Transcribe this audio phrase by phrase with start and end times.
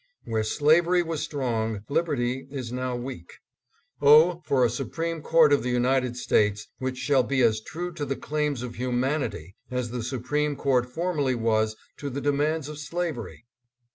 [0.23, 3.33] Where slavery was strong, liberty is now weak.
[4.01, 8.03] Oh, for a Supreme Court of the United States which shall be as true to
[8.07, 12.79] the claims of humanity as the Su preme Court formerly was to the demands of
[12.79, 13.45] slavery